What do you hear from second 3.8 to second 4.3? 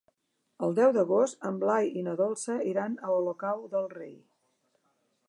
Rei.